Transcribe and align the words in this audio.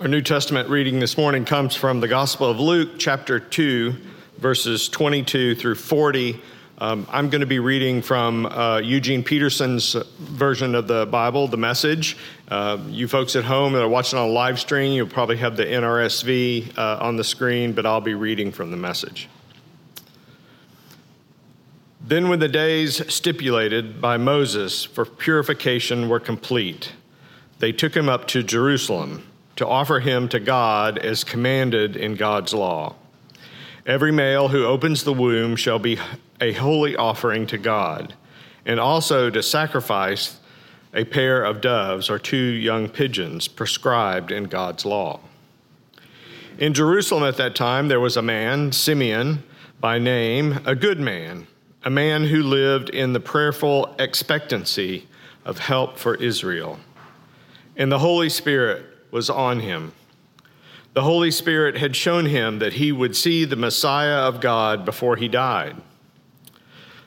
Our 0.00 0.08
New 0.08 0.22
Testament 0.22 0.68
reading 0.68 0.98
this 0.98 1.16
morning 1.16 1.44
comes 1.44 1.76
from 1.76 2.00
the 2.00 2.08
Gospel 2.08 2.50
of 2.50 2.58
Luke, 2.58 2.98
chapter 2.98 3.38
2, 3.38 3.94
verses 4.38 4.88
22 4.88 5.54
through 5.54 5.76
40. 5.76 6.40
Um, 6.78 7.06
I'm 7.08 7.30
going 7.30 7.42
to 7.42 7.46
be 7.46 7.60
reading 7.60 8.02
from 8.02 8.46
uh, 8.46 8.78
Eugene 8.78 9.22
Peterson's 9.22 9.92
version 10.18 10.74
of 10.74 10.88
the 10.88 11.06
Bible, 11.06 11.46
the 11.46 11.56
message. 11.56 12.16
Uh, 12.48 12.78
you 12.88 13.06
folks 13.06 13.36
at 13.36 13.44
home 13.44 13.72
that 13.74 13.82
are 13.82 13.88
watching 13.88 14.18
on 14.18 14.34
live 14.34 14.58
stream, 14.58 14.94
you'll 14.94 15.06
probably 15.06 15.36
have 15.36 15.56
the 15.56 15.64
NRSV 15.64 16.76
uh, 16.76 16.98
on 17.00 17.14
the 17.14 17.24
screen, 17.24 17.72
but 17.72 17.86
I'll 17.86 18.00
be 18.00 18.14
reading 18.14 18.50
from 18.50 18.72
the 18.72 18.76
message. 18.76 19.28
Then, 22.00 22.28
when 22.28 22.40
the 22.40 22.48
days 22.48 23.00
stipulated 23.14 24.00
by 24.00 24.16
Moses 24.16 24.82
for 24.82 25.04
purification 25.04 26.08
were 26.08 26.20
complete, 26.20 26.94
they 27.60 27.70
took 27.70 27.96
him 27.96 28.08
up 28.08 28.26
to 28.28 28.42
Jerusalem 28.42 29.22
to 29.56 29.66
offer 29.66 30.00
him 30.00 30.28
to 30.28 30.40
God 30.40 30.98
as 30.98 31.24
commanded 31.24 31.96
in 31.96 32.14
God's 32.14 32.52
law. 32.52 32.96
Every 33.86 34.12
male 34.12 34.48
who 34.48 34.64
opens 34.64 35.04
the 35.04 35.12
womb 35.12 35.56
shall 35.56 35.78
be 35.78 35.98
a 36.40 36.52
holy 36.52 36.96
offering 36.96 37.46
to 37.48 37.58
God, 37.58 38.14
and 38.64 38.80
also 38.80 39.30
to 39.30 39.42
sacrifice 39.42 40.38
a 40.94 41.04
pair 41.04 41.44
of 41.44 41.60
doves 41.60 42.08
or 42.08 42.18
two 42.18 42.36
young 42.36 42.88
pigeons 42.88 43.48
prescribed 43.48 44.30
in 44.30 44.44
God's 44.44 44.84
law. 44.84 45.20
In 46.58 46.72
Jerusalem 46.72 47.24
at 47.24 47.36
that 47.36 47.54
time, 47.54 47.88
there 47.88 48.00
was 48.00 48.16
a 48.16 48.22
man, 48.22 48.72
Simeon 48.72 49.42
by 49.80 49.98
name, 49.98 50.60
a 50.64 50.74
good 50.74 51.00
man, 51.00 51.46
a 51.84 51.90
man 51.90 52.24
who 52.24 52.42
lived 52.42 52.88
in 52.90 53.12
the 53.12 53.20
prayerful 53.20 53.94
expectancy 53.98 55.06
of 55.44 55.58
help 55.58 55.98
for 55.98 56.14
Israel. 56.14 56.78
And 57.76 57.90
the 57.90 57.98
Holy 57.98 58.30
Spirit 58.30 58.86
was 59.14 59.30
on 59.30 59.60
him. 59.60 59.92
The 60.92 61.02
Holy 61.02 61.30
Spirit 61.30 61.76
had 61.76 61.94
shown 61.94 62.26
him 62.26 62.58
that 62.58 62.72
he 62.72 62.90
would 62.90 63.14
see 63.14 63.44
the 63.44 63.54
Messiah 63.54 64.26
of 64.26 64.40
God 64.40 64.84
before 64.84 65.14
he 65.14 65.28
died. 65.28 65.76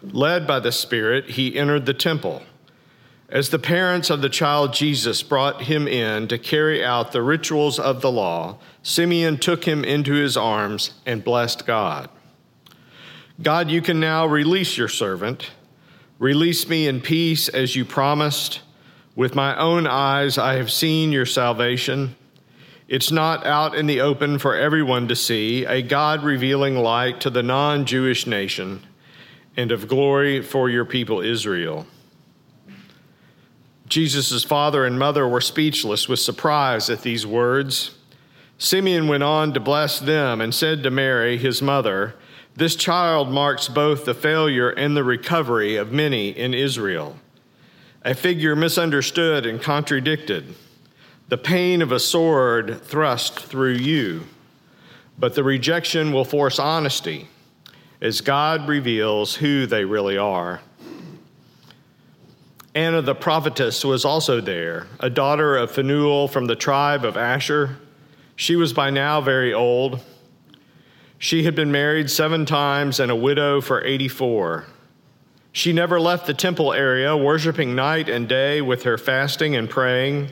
Led 0.01 0.47
by 0.47 0.61
the 0.61 0.71
Spirit, 0.71 1.31
he 1.31 1.57
entered 1.57 1.85
the 1.85 1.93
temple. 1.93 2.43
As 3.27 3.49
the 3.49 3.59
parents 3.59 4.09
of 4.09 4.21
the 4.21 4.29
child 4.29 4.73
Jesus 4.73 5.21
brought 5.21 5.63
him 5.63 5.85
in 5.85 6.29
to 6.29 6.37
carry 6.37 6.81
out 6.81 7.11
the 7.11 7.21
rituals 7.21 7.77
of 7.77 7.99
the 7.99 8.11
law, 8.11 8.57
Simeon 8.81 9.37
took 9.37 9.65
him 9.65 9.83
into 9.83 10.13
his 10.13 10.37
arms 10.37 10.91
and 11.05 11.25
blessed 11.25 11.67
God. 11.67 12.09
God, 13.41 13.69
you 13.69 13.81
can 13.81 13.99
now 13.99 14.25
release 14.25 14.77
your 14.77 14.87
servant. 14.87 15.51
Release 16.19 16.69
me 16.69 16.87
in 16.87 17.01
peace 17.01 17.49
as 17.49 17.75
you 17.75 17.83
promised 17.83 18.61
with 19.17 19.33
my 19.33 19.57
own 19.57 19.87
eyes, 19.87 20.37
I 20.37 20.57
have 20.57 20.71
seen 20.71 21.11
your 21.11 21.25
salvation. 21.25 22.15
It's 22.87 23.11
not 23.11 23.47
out 23.47 23.73
in 23.73 23.87
the 23.87 23.99
open 23.99 24.37
for 24.37 24.55
everyone 24.55 25.07
to 25.07 25.15
see, 25.15 25.65
a 25.65 25.81
God 25.81 26.23
revealing 26.23 26.75
light 26.75 27.19
to 27.21 27.31
the 27.31 27.41
non 27.41 27.85
Jewish 27.85 28.27
nation 28.27 28.85
and 29.57 29.71
of 29.71 29.87
glory 29.87 30.43
for 30.43 30.69
your 30.69 30.85
people 30.85 31.19
Israel. 31.19 31.87
Jesus' 33.87 34.43
father 34.43 34.85
and 34.85 34.99
mother 34.99 35.27
were 35.27 35.41
speechless 35.41 36.07
with 36.07 36.19
surprise 36.19 36.87
at 36.87 37.01
these 37.01 37.25
words. 37.25 37.97
Simeon 38.59 39.07
went 39.07 39.23
on 39.23 39.51
to 39.53 39.59
bless 39.59 39.99
them 39.99 40.41
and 40.41 40.53
said 40.53 40.83
to 40.83 40.91
Mary, 40.91 41.37
his 41.37 41.59
mother, 41.59 42.13
This 42.55 42.75
child 42.75 43.31
marks 43.31 43.67
both 43.67 44.05
the 44.05 44.13
failure 44.13 44.69
and 44.69 44.95
the 44.95 45.03
recovery 45.03 45.75
of 45.75 45.91
many 45.91 46.29
in 46.29 46.53
Israel 46.53 47.17
a 48.07 48.15
figure 48.15 48.55
misunderstood 48.55 49.45
and 49.45 49.61
contradicted, 49.61 50.55
the 51.27 51.37
pain 51.37 51.81
of 51.81 51.91
a 51.91 51.99
sword 51.99 52.81
thrust 52.83 53.37
through 53.37 53.73
you. 53.73 54.23
But 55.19 55.35
the 55.35 55.43
rejection 55.43 56.13
will 56.13 56.23
force 56.23 56.57
honesty 56.57 57.27
as 57.99 58.21
God 58.21 58.65
reveals 58.69 59.35
who 59.35 59.65
they 59.65 59.83
really 59.83 60.17
are. 60.17 60.61
Anna 62.73 63.01
the 63.01 63.13
prophetess 63.13 63.83
was 63.83 64.05
also 64.05 64.39
there, 64.39 64.87
a 65.01 65.09
daughter 65.09 65.57
of 65.57 65.71
Phanuel 65.71 66.29
from 66.29 66.45
the 66.45 66.55
tribe 66.55 67.03
of 67.03 67.17
Asher. 67.17 67.77
She 68.37 68.55
was 68.55 68.71
by 68.71 68.89
now 68.89 69.19
very 69.19 69.53
old. 69.53 70.01
She 71.17 71.43
had 71.43 71.55
been 71.55 71.73
married 71.73 72.09
seven 72.09 72.45
times 72.45 73.01
and 73.01 73.11
a 73.11 73.15
widow 73.17 73.59
for 73.59 73.83
84. 73.83 74.65
She 75.57 75.73
never 75.73 75.99
left 75.99 76.27
the 76.27 76.35
temple 76.35 76.71
area, 76.71 77.17
worshiping 77.17 77.73
night 77.73 78.09
and 78.09 78.29
day 78.29 78.61
with 78.61 78.83
her 78.83 78.95
fasting 78.95 79.55
and 79.55 79.67
praying. 79.67 80.29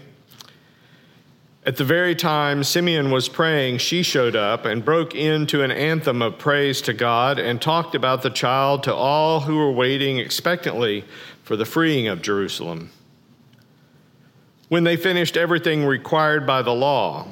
At 1.65 1.77
the 1.77 1.83
very 1.83 2.13
time 2.13 2.63
Simeon 2.63 3.09
was 3.09 3.27
praying, 3.27 3.79
she 3.79 4.03
showed 4.03 4.35
up 4.35 4.65
and 4.65 4.85
broke 4.85 5.15
into 5.15 5.63
an 5.63 5.71
anthem 5.71 6.21
of 6.21 6.37
praise 6.37 6.79
to 6.83 6.93
God 6.93 7.39
and 7.39 7.59
talked 7.59 7.95
about 7.95 8.21
the 8.21 8.29
child 8.29 8.83
to 8.83 8.93
all 8.93 9.39
who 9.39 9.57
were 9.57 9.71
waiting 9.71 10.19
expectantly 10.19 11.03
for 11.41 11.55
the 11.55 11.65
freeing 11.65 12.07
of 12.07 12.21
Jerusalem. 12.21 12.91
When 14.69 14.83
they 14.83 14.95
finished 14.95 15.37
everything 15.37 15.85
required 15.85 16.45
by 16.45 16.61
the 16.61 16.75
law, 16.75 17.27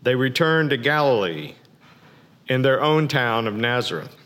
they 0.00 0.14
returned 0.14 0.70
to 0.70 0.78
Galilee 0.78 1.56
in 2.46 2.62
their 2.62 2.82
own 2.82 3.06
town 3.06 3.46
of 3.46 3.52
Nazareth. 3.52 4.17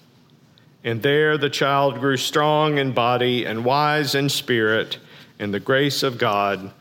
And 0.84 1.02
there 1.02 1.38
the 1.38 1.50
child 1.50 2.00
grew 2.00 2.16
strong 2.16 2.78
in 2.78 2.92
body 2.92 3.44
and 3.44 3.64
wise 3.64 4.14
in 4.14 4.28
spirit, 4.28 4.98
and 5.38 5.54
the 5.54 5.60
grace 5.60 6.02
of 6.02 6.18
God 6.18 6.72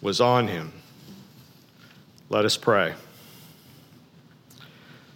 was 0.00 0.20
on 0.20 0.48
him. 0.48 0.72
Let 2.30 2.44
us 2.44 2.56
pray. 2.56 2.94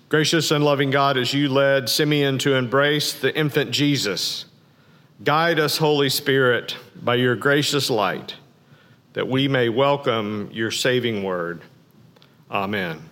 Gracious 0.08 0.50
and 0.50 0.62
loving 0.62 0.90
God, 0.90 1.16
as 1.16 1.32
you 1.32 1.48
led 1.48 1.88
Simeon 1.88 2.38
to 2.38 2.54
embrace 2.54 3.12
the 3.12 3.34
infant 3.36 3.70
Jesus, 3.70 4.44
guide 5.24 5.58
us, 5.58 5.78
Holy 5.78 6.10
Spirit, 6.10 6.76
by 7.02 7.14
your 7.14 7.34
gracious 7.34 7.88
light, 7.88 8.34
that 9.14 9.26
we 9.26 9.48
may 9.48 9.68
welcome 9.68 10.50
your 10.52 10.70
saving 10.70 11.22
word. 11.22 11.62
Amen. 12.50 13.08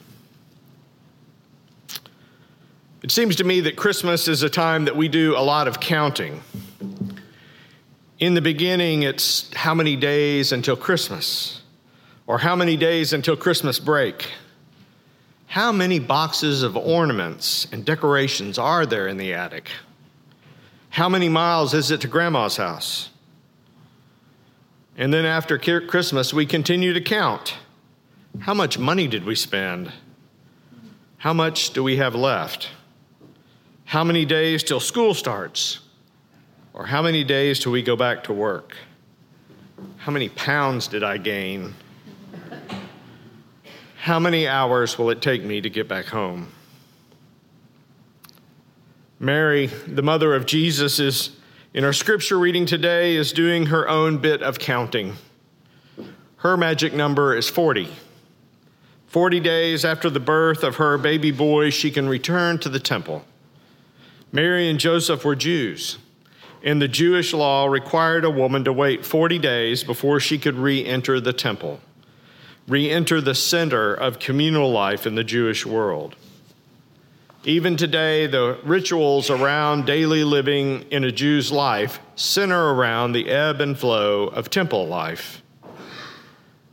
It 3.02 3.10
seems 3.10 3.34
to 3.36 3.44
me 3.44 3.60
that 3.62 3.74
Christmas 3.74 4.28
is 4.28 4.44
a 4.44 4.48
time 4.48 4.84
that 4.84 4.96
we 4.96 5.08
do 5.08 5.36
a 5.36 5.42
lot 5.42 5.66
of 5.66 5.80
counting. 5.80 6.40
In 8.20 8.34
the 8.34 8.40
beginning, 8.40 9.02
it's 9.02 9.52
how 9.54 9.74
many 9.74 9.96
days 9.96 10.52
until 10.52 10.76
Christmas, 10.76 11.62
or 12.28 12.38
how 12.38 12.54
many 12.54 12.76
days 12.76 13.12
until 13.12 13.36
Christmas 13.36 13.80
break. 13.80 14.30
How 15.48 15.72
many 15.72 15.98
boxes 15.98 16.62
of 16.62 16.76
ornaments 16.76 17.66
and 17.72 17.84
decorations 17.84 18.56
are 18.56 18.86
there 18.86 19.08
in 19.08 19.16
the 19.16 19.34
attic? 19.34 19.68
How 20.90 21.08
many 21.08 21.28
miles 21.28 21.74
is 21.74 21.90
it 21.90 22.02
to 22.02 22.08
Grandma's 22.08 22.56
house? 22.56 23.10
And 24.96 25.12
then 25.12 25.24
after 25.24 25.58
Christmas, 25.58 26.32
we 26.32 26.46
continue 26.46 26.92
to 26.92 27.00
count. 27.00 27.54
How 28.38 28.54
much 28.54 28.78
money 28.78 29.08
did 29.08 29.24
we 29.24 29.34
spend? 29.34 29.92
How 31.18 31.32
much 31.32 31.70
do 31.70 31.82
we 31.82 31.96
have 31.96 32.14
left? 32.14 32.70
How 33.92 34.04
many 34.04 34.24
days 34.24 34.62
till 34.62 34.80
school 34.80 35.12
starts? 35.12 35.80
Or 36.72 36.86
how 36.86 37.02
many 37.02 37.24
days 37.24 37.58
till 37.58 37.72
we 37.72 37.82
go 37.82 37.94
back 37.94 38.24
to 38.24 38.32
work? 38.32 38.74
How 39.98 40.10
many 40.10 40.30
pounds 40.30 40.88
did 40.88 41.04
I 41.04 41.18
gain? 41.18 41.74
How 43.98 44.18
many 44.18 44.48
hours 44.48 44.96
will 44.96 45.10
it 45.10 45.20
take 45.20 45.44
me 45.44 45.60
to 45.60 45.68
get 45.68 45.88
back 45.88 46.06
home? 46.06 46.50
Mary, 49.20 49.66
the 49.66 50.02
mother 50.02 50.34
of 50.34 50.46
Jesus, 50.46 50.98
is 50.98 51.36
in 51.74 51.84
our 51.84 51.92
scripture 51.92 52.38
reading 52.38 52.64
today 52.64 53.14
is 53.14 53.30
doing 53.30 53.66
her 53.66 53.86
own 53.90 54.16
bit 54.16 54.40
of 54.40 54.58
counting. 54.58 55.16
Her 56.36 56.56
magic 56.56 56.94
number 56.94 57.36
is 57.36 57.50
40. 57.50 57.90
40 59.08 59.40
days 59.40 59.84
after 59.84 60.08
the 60.08 60.18
birth 60.18 60.62
of 60.62 60.76
her 60.76 60.96
baby 60.96 61.30
boy, 61.30 61.68
she 61.68 61.90
can 61.90 62.08
return 62.08 62.58
to 62.60 62.70
the 62.70 62.80
temple. 62.80 63.26
Mary 64.34 64.70
and 64.70 64.80
Joseph 64.80 65.26
were 65.26 65.36
Jews, 65.36 65.98
and 66.62 66.80
the 66.80 66.88
Jewish 66.88 67.34
law 67.34 67.66
required 67.66 68.24
a 68.24 68.30
woman 68.30 68.64
to 68.64 68.72
wait 68.72 69.04
40 69.04 69.38
days 69.38 69.84
before 69.84 70.20
she 70.20 70.38
could 70.38 70.54
re 70.54 70.82
enter 70.86 71.20
the 71.20 71.34
temple, 71.34 71.80
re 72.66 72.88
enter 72.88 73.20
the 73.20 73.34
center 73.34 73.92
of 73.92 74.18
communal 74.18 74.72
life 74.72 75.06
in 75.06 75.16
the 75.16 75.24
Jewish 75.24 75.66
world. 75.66 76.16
Even 77.44 77.76
today, 77.76 78.26
the 78.26 78.58
rituals 78.64 79.28
around 79.28 79.84
daily 79.84 80.24
living 80.24 80.86
in 80.90 81.04
a 81.04 81.12
Jew's 81.12 81.52
life 81.52 81.98
center 82.14 82.72
around 82.72 83.12
the 83.12 83.28
ebb 83.28 83.60
and 83.60 83.78
flow 83.78 84.28
of 84.28 84.48
temple 84.48 84.86
life. 84.86 85.42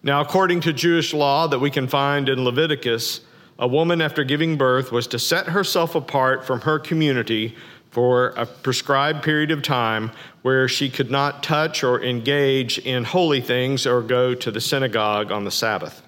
Now, 0.01 0.21
according 0.21 0.61
to 0.61 0.71
Jewish 0.71 1.13
law 1.13 1.47
that 1.47 1.59
we 1.59 1.71
can 1.71 1.89
find 1.89 2.29
in 2.29 2.45
Leviticus, 2.45 3.19
a 3.59 3.67
woman 3.67 4.01
after 4.01 4.23
giving 4.23 4.57
birth 4.57 4.91
was 4.91 5.05
to 5.07 5.19
set 5.19 5.47
herself 5.47 5.93
apart 5.93 6.45
from 6.45 6.61
her 6.61 6.79
community 6.79 7.55
for 7.91 8.27
a 8.29 8.45
prescribed 8.45 9.21
period 9.21 9.51
of 9.51 9.61
time 9.61 10.11
where 10.43 10.67
she 10.69 10.89
could 10.89 11.11
not 11.11 11.43
touch 11.43 11.83
or 11.83 12.01
engage 12.01 12.79
in 12.79 13.03
holy 13.03 13.41
things 13.41 13.85
or 13.85 14.01
go 14.01 14.33
to 14.33 14.49
the 14.49 14.61
synagogue 14.61 15.31
on 15.31 15.43
the 15.43 15.51
Sabbath. 15.51 16.01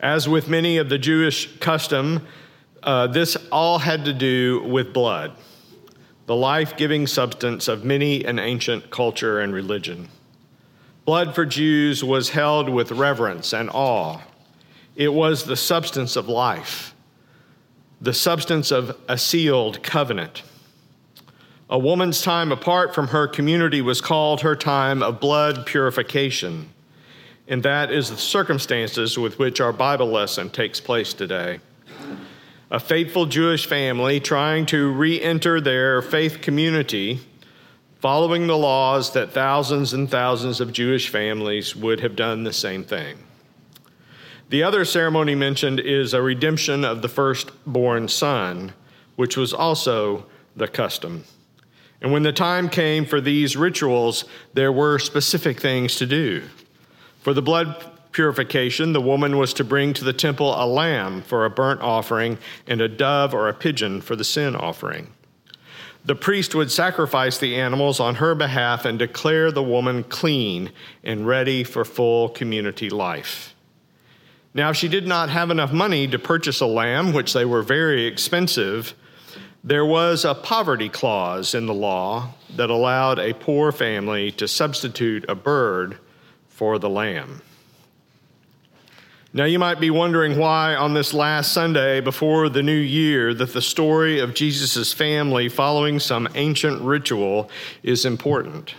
As 0.00 0.28
with 0.28 0.48
many 0.48 0.78
of 0.78 0.88
the 0.88 0.98
Jewish 0.98 1.56
custom, 1.58 2.26
uh, 2.82 3.06
this 3.06 3.36
all 3.52 3.78
had 3.78 4.04
to 4.06 4.12
do 4.12 4.62
with 4.64 4.92
blood, 4.92 5.32
the 6.26 6.36
life 6.36 6.76
giving 6.76 7.06
substance 7.06 7.68
of 7.68 7.84
many 7.84 8.24
an 8.24 8.40
ancient 8.40 8.90
culture 8.90 9.38
and 9.38 9.54
religion. 9.54 10.08
Blood 11.04 11.34
for 11.34 11.46
Jews 11.46 12.02
was 12.02 12.30
held 12.30 12.68
with 12.68 12.90
reverence 12.90 13.52
and 13.52 13.70
awe. 13.72 14.20
It 14.96 15.12
was 15.12 15.44
the 15.44 15.56
substance 15.56 16.16
of 16.16 16.26
life, 16.26 16.94
the 18.00 18.14
substance 18.14 18.70
of 18.70 18.98
a 19.08 19.18
sealed 19.18 19.82
covenant. 19.82 20.42
A 21.68 21.78
woman's 21.78 22.22
time 22.22 22.50
apart 22.50 22.94
from 22.94 23.08
her 23.08 23.28
community 23.28 23.82
was 23.82 24.00
called 24.00 24.40
her 24.40 24.56
time 24.56 25.02
of 25.02 25.20
blood 25.20 25.66
purification. 25.66 26.70
And 27.46 27.62
that 27.62 27.92
is 27.92 28.08
the 28.08 28.16
circumstances 28.16 29.18
with 29.18 29.38
which 29.38 29.60
our 29.60 29.72
Bible 29.72 30.06
lesson 30.06 30.48
takes 30.48 30.80
place 30.80 31.12
today. 31.12 31.60
A 32.70 32.80
faithful 32.80 33.26
Jewish 33.26 33.66
family 33.66 34.18
trying 34.18 34.64
to 34.66 34.90
re 34.92 35.20
enter 35.20 35.60
their 35.60 36.00
faith 36.00 36.40
community, 36.40 37.20
following 38.00 38.46
the 38.46 38.56
laws 38.56 39.12
that 39.12 39.32
thousands 39.32 39.92
and 39.92 40.10
thousands 40.10 40.60
of 40.60 40.72
Jewish 40.72 41.10
families 41.10 41.76
would 41.76 42.00
have 42.00 42.16
done 42.16 42.44
the 42.44 42.52
same 42.52 42.82
thing. 42.82 43.18
The 44.48 44.62
other 44.62 44.84
ceremony 44.84 45.34
mentioned 45.34 45.80
is 45.80 46.14
a 46.14 46.22
redemption 46.22 46.84
of 46.84 47.02
the 47.02 47.08
firstborn 47.08 48.06
son, 48.06 48.74
which 49.16 49.36
was 49.36 49.52
also 49.52 50.26
the 50.54 50.68
custom. 50.68 51.24
And 52.00 52.12
when 52.12 52.22
the 52.22 52.32
time 52.32 52.68
came 52.68 53.06
for 53.06 53.20
these 53.20 53.56
rituals, 53.56 54.24
there 54.54 54.70
were 54.70 55.00
specific 55.00 55.60
things 55.60 55.96
to 55.96 56.06
do. 56.06 56.44
For 57.22 57.34
the 57.34 57.42
blood 57.42 57.90
purification, 58.12 58.92
the 58.92 59.00
woman 59.00 59.36
was 59.36 59.52
to 59.54 59.64
bring 59.64 59.92
to 59.94 60.04
the 60.04 60.12
temple 60.12 60.54
a 60.54 60.64
lamb 60.64 61.22
for 61.22 61.44
a 61.44 61.50
burnt 61.50 61.80
offering 61.80 62.38
and 62.68 62.80
a 62.80 62.88
dove 62.88 63.34
or 63.34 63.48
a 63.48 63.54
pigeon 63.54 64.00
for 64.00 64.14
the 64.14 64.22
sin 64.22 64.54
offering. 64.54 65.12
The 66.04 66.14
priest 66.14 66.54
would 66.54 66.70
sacrifice 66.70 67.36
the 67.36 67.56
animals 67.56 67.98
on 67.98 68.14
her 68.16 68.36
behalf 68.36 68.84
and 68.84 68.96
declare 68.96 69.50
the 69.50 69.62
woman 69.62 70.04
clean 70.04 70.70
and 71.02 71.26
ready 71.26 71.64
for 71.64 71.84
full 71.84 72.28
community 72.28 72.90
life. 72.90 73.55
Now, 74.56 74.70
if 74.70 74.76
she 74.78 74.88
did 74.88 75.06
not 75.06 75.28
have 75.28 75.50
enough 75.50 75.70
money 75.70 76.08
to 76.08 76.18
purchase 76.18 76.62
a 76.62 76.66
lamb, 76.66 77.12
which 77.12 77.34
they 77.34 77.44
were 77.44 77.60
very 77.60 78.06
expensive, 78.06 78.94
there 79.62 79.84
was 79.84 80.24
a 80.24 80.34
poverty 80.34 80.88
clause 80.88 81.54
in 81.54 81.66
the 81.66 81.74
law 81.74 82.32
that 82.56 82.70
allowed 82.70 83.18
a 83.18 83.34
poor 83.34 83.70
family 83.70 84.32
to 84.32 84.48
substitute 84.48 85.26
a 85.28 85.34
bird 85.34 85.98
for 86.48 86.78
the 86.78 86.88
lamb. 86.88 87.42
Now, 89.34 89.44
you 89.44 89.58
might 89.58 89.78
be 89.78 89.90
wondering 89.90 90.38
why, 90.38 90.74
on 90.74 90.94
this 90.94 91.12
last 91.12 91.52
Sunday 91.52 92.00
before 92.00 92.48
the 92.48 92.62
new 92.62 92.72
year, 92.72 93.34
that 93.34 93.52
the 93.52 93.60
story 93.60 94.20
of 94.20 94.32
Jesus' 94.32 94.90
family 94.90 95.50
following 95.50 96.00
some 96.00 96.26
ancient 96.34 96.80
ritual 96.80 97.50
is 97.82 98.06
important. 98.06 98.74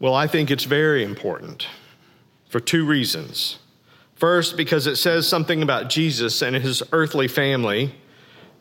Well, 0.00 0.14
I 0.14 0.26
think 0.26 0.50
it's 0.50 0.64
very 0.64 1.04
important 1.04 1.66
for 2.56 2.60
two 2.60 2.86
reasons. 2.86 3.58
First, 4.14 4.56
because 4.56 4.86
it 4.86 4.96
says 4.96 5.28
something 5.28 5.62
about 5.62 5.90
Jesus 5.90 6.40
and 6.40 6.56
his 6.56 6.82
earthly 6.90 7.28
family. 7.28 7.94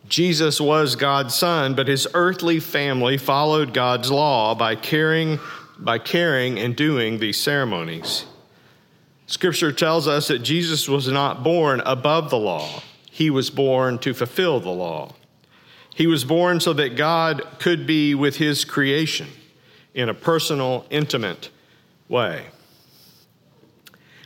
Jesus 0.09 0.59
was 0.59 0.97
God's 0.97 1.33
son, 1.33 1.75
but 1.75 1.87
his 1.87 2.05
earthly 2.13 2.59
family 2.59 3.17
followed 3.17 3.73
God's 3.73 4.11
law 4.11 4.53
by 4.53 4.75
caring, 4.75 5.39
by 5.79 5.97
caring 5.97 6.59
and 6.59 6.75
doing 6.75 7.19
these 7.19 7.39
ceremonies. 7.39 8.25
Scripture 9.27 9.71
tells 9.71 10.09
us 10.09 10.27
that 10.27 10.39
Jesus 10.39 10.89
was 10.89 11.07
not 11.07 11.41
born 11.41 11.81
above 11.85 12.29
the 12.29 12.37
law. 12.37 12.81
He 13.09 13.29
was 13.29 13.49
born 13.49 13.97
to 13.99 14.13
fulfill 14.13 14.59
the 14.59 14.71
law. 14.71 15.13
He 15.95 16.05
was 16.05 16.25
born 16.25 16.59
so 16.59 16.73
that 16.73 16.97
God 16.97 17.41
could 17.59 17.87
be 17.87 18.13
with 18.13 18.35
his 18.35 18.65
creation 18.65 19.29
in 19.93 20.09
a 20.09 20.13
personal, 20.13 20.85
intimate 20.89 21.49
way. 22.09 22.47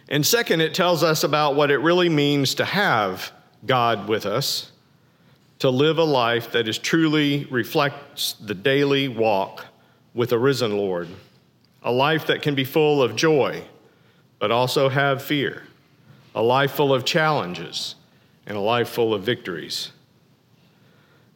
And 0.09 0.25
second, 0.25 0.61
it 0.61 0.73
tells 0.73 1.03
us 1.03 1.23
about 1.23 1.55
what 1.55 1.69
it 1.69 1.77
really 1.77 2.09
means 2.09 2.55
to 2.55 2.65
have 2.65 3.31
God 3.65 4.09
with 4.09 4.25
us, 4.25 4.71
to 5.59 5.69
live 5.69 5.99
a 5.99 6.03
life 6.03 6.51
that 6.53 6.67
is 6.67 6.79
truly 6.79 7.45
reflects 7.45 8.33
the 8.33 8.55
daily 8.55 9.07
walk 9.07 9.67
with 10.15 10.31
a 10.31 10.37
risen 10.39 10.75
Lord, 10.75 11.07
a 11.83 11.91
life 11.91 12.25
that 12.25 12.41
can 12.41 12.55
be 12.55 12.63
full 12.63 13.03
of 13.03 13.15
joy, 13.15 13.63
but 14.39 14.49
also 14.49 14.89
have 14.89 15.21
fear, 15.21 15.63
a 16.33 16.41
life 16.41 16.71
full 16.71 16.91
of 16.91 17.05
challenges, 17.05 17.93
and 18.47 18.57
a 18.57 18.61
life 18.61 18.89
full 18.89 19.13
of 19.13 19.21
victories. 19.21 19.91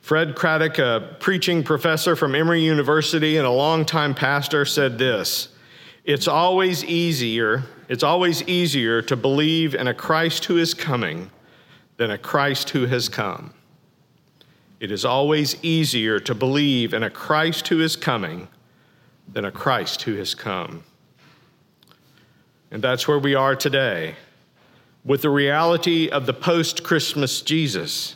Fred 0.01 0.35
Craddock, 0.35 0.79
a 0.79 1.15
preaching 1.19 1.63
professor 1.63 2.15
from 2.15 2.33
Emory 2.33 2.63
University 2.63 3.37
and 3.37 3.45
a 3.45 3.51
longtime 3.51 4.15
pastor, 4.15 4.65
said 4.65 4.97
this 4.97 5.49
It's 6.03 6.27
always 6.27 6.83
easier 6.83 7.63
it's 7.89 8.03
always 8.03 8.43
easier 8.43 9.01
to 9.03 9.15
believe 9.15 9.75
in 9.75 9.87
a 9.87 9.93
Christ 9.93 10.45
who 10.45 10.57
is 10.57 10.73
coming 10.73 11.29
than 11.97 12.11
a 12.11 12.17
Christ 12.17 12.69
who 12.71 12.85
has 12.87 13.09
come. 13.09 13.53
It 14.79 14.91
is 14.91 15.05
always 15.05 15.55
easier 15.63 16.19
to 16.19 16.35
believe 16.35 16.93
in 16.93 17.03
a 17.03 17.09
Christ 17.09 17.67
who 17.67 17.79
is 17.79 17.95
coming 17.95 18.47
than 19.31 19.45
a 19.45 19.51
Christ 19.51 20.01
who 20.03 20.15
has 20.15 20.35
come. 20.35 20.83
And 22.71 22.83
that's 22.83 23.07
where 23.07 23.19
we 23.19 23.35
are 23.35 23.55
today 23.55 24.15
with 25.05 25.21
the 25.21 25.29
reality 25.29 26.09
of 26.09 26.25
the 26.25 26.33
post 26.33 26.83
Christmas 26.83 27.41
Jesus. 27.41 28.15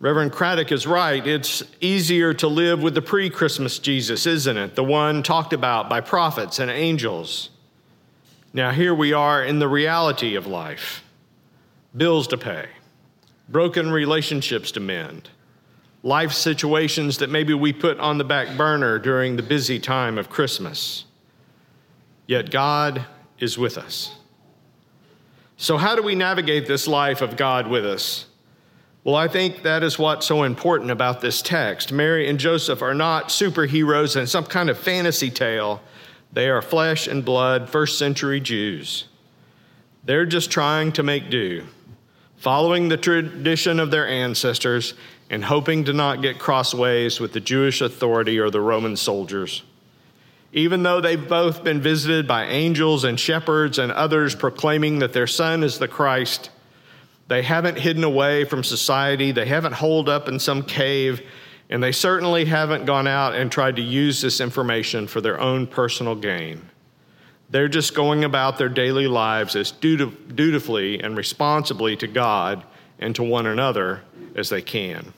Reverend 0.00 0.32
Craddock 0.32 0.72
is 0.72 0.86
right. 0.86 1.24
It's 1.26 1.62
easier 1.82 2.32
to 2.34 2.48
live 2.48 2.82
with 2.82 2.94
the 2.94 3.02
pre 3.02 3.28
Christmas 3.28 3.78
Jesus, 3.78 4.26
isn't 4.26 4.56
it? 4.56 4.74
The 4.74 4.82
one 4.82 5.22
talked 5.22 5.52
about 5.52 5.90
by 5.90 6.00
prophets 6.00 6.58
and 6.58 6.70
angels. 6.70 7.50
Now, 8.54 8.70
here 8.70 8.94
we 8.94 9.12
are 9.12 9.44
in 9.44 9.58
the 9.58 9.68
reality 9.68 10.34
of 10.36 10.46
life 10.46 11.04
bills 11.94 12.26
to 12.28 12.38
pay, 12.38 12.66
broken 13.48 13.90
relationships 13.90 14.72
to 14.72 14.80
mend, 14.80 15.28
life 16.02 16.32
situations 16.32 17.18
that 17.18 17.28
maybe 17.28 17.52
we 17.52 17.72
put 17.72 17.98
on 18.00 18.16
the 18.16 18.24
back 18.24 18.56
burner 18.56 18.98
during 18.98 19.36
the 19.36 19.42
busy 19.42 19.78
time 19.78 20.16
of 20.16 20.30
Christmas. 20.30 21.04
Yet 22.26 22.50
God 22.50 23.04
is 23.38 23.58
with 23.58 23.76
us. 23.76 24.16
So, 25.58 25.76
how 25.76 25.94
do 25.94 26.02
we 26.02 26.14
navigate 26.14 26.66
this 26.66 26.88
life 26.88 27.20
of 27.20 27.36
God 27.36 27.68
with 27.68 27.84
us? 27.84 28.24
Well, 29.02 29.14
I 29.14 29.28
think 29.28 29.62
that 29.62 29.82
is 29.82 29.98
what's 29.98 30.26
so 30.26 30.42
important 30.42 30.90
about 30.90 31.22
this 31.22 31.40
text. 31.40 31.90
Mary 31.90 32.28
and 32.28 32.38
Joseph 32.38 32.82
are 32.82 32.94
not 32.94 33.28
superheroes 33.28 34.14
in 34.14 34.26
some 34.26 34.44
kind 34.44 34.68
of 34.68 34.78
fantasy 34.78 35.30
tale. 35.30 35.80
They 36.32 36.50
are 36.50 36.60
flesh 36.60 37.06
and 37.06 37.24
blood, 37.24 37.70
first 37.70 37.98
century 37.98 38.40
Jews. 38.40 39.06
They're 40.04 40.26
just 40.26 40.50
trying 40.50 40.92
to 40.92 41.02
make 41.02 41.30
do, 41.30 41.66
following 42.36 42.88
the 42.88 42.98
tradition 42.98 43.80
of 43.80 43.90
their 43.90 44.06
ancestors 44.06 44.92
and 45.30 45.44
hoping 45.44 45.84
to 45.84 45.94
not 45.94 46.20
get 46.20 46.38
crossways 46.38 47.20
with 47.20 47.32
the 47.32 47.40
Jewish 47.40 47.80
authority 47.80 48.38
or 48.38 48.50
the 48.50 48.60
Roman 48.60 48.96
soldiers. 48.96 49.62
Even 50.52 50.82
though 50.82 51.00
they've 51.00 51.28
both 51.28 51.64
been 51.64 51.80
visited 51.80 52.26
by 52.26 52.44
angels 52.44 53.04
and 53.04 53.18
shepherds 53.18 53.78
and 53.78 53.92
others 53.92 54.34
proclaiming 54.34 54.98
that 54.98 55.12
their 55.12 55.28
son 55.28 55.62
is 55.62 55.78
the 55.78 55.88
Christ, 55.88 56.50
they 57.30 57.42
haven't 57.42 57.78
hidden 57.78 58.02
away 58.02 58.44
from 58.44 58.64
society. 58.64 59.30
They 59.30 59.46
haven't 59.46 59.74
holed 59.74 60.08
up 60.08 60.26
in 60.26 60.40
some 60.40 60.64
cave. 60.64 61.22
And 61.68 61.80
they 61.80 61.92
certainly 61.92 62.44
haven't 62.44 62.86
gone 62.86 63.06
out 63.06 63.36
and 63.36 63.52
tried 63.52 63.76
to 63.76 63.82
use 63.82 64.20
this 64.20 64.40
information 64.40 65.06
for 65.06 65.20
their 65.20 65.40
own 65.40 65.68
personal 65.68 66.16
gain. 66.16 66.68
They're 67.48 67.68
just 67.68 67.94
going 67.94 68.24
about 68.24 68.58
their 68.58 68.68
daily 68.68 69.06
lives 69.06 69.54
as 69.54 69.70
dutifully 69.70 71.00
and 71.00 71.16
responsibly 71.16 71.96
to 71.98 72.08
God 72.08 72.64
and 72.98 73.14
to 73.14 73.22
one 73.22 73.46
another 73.46 74.02
as 74.34 74.48
they 74.48 74.60
can. 74.60 75.14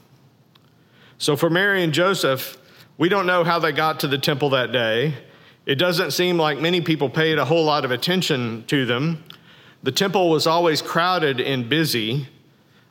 So 1.16 1.34
for 1.34 1.48
Mary 1.48 1.82
and 1.82 1.94
Joseph, 1.94 2.58
we 2.98 3.08
don't 3.08 3.24
know 3.24 3.42
how 3.42 3.58
they 3.58 3.72
got 3.72 4.00
to 4.00 4.06
the 4.06 4.18
temple 4.18 4.50
that 4.50 4.70
day. 4.70 5.14
It 5.64 5.76
doesn't 5.76 6.10
seem 6.10 6.36
like 6.36 6.58
many 6.58 6.82
people 6.82 7.08
paid 7.08 7.38
a 7.38 7.46
whole 7.46 7.64
lot 7.64 7.86
of 7.86 7.90
attention 7.90 8.64
to 8.66 8.84
them. 8.84 9.24
The 9.82 9.92
temple 9.92 10.30
was 10.30 10.46
always 10.46 10.80
crowded 10.80 11.40
and 11.40 11.68
busy. 11.68 12.28